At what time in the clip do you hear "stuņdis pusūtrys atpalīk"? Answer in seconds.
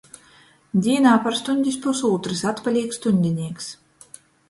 1.41-3.01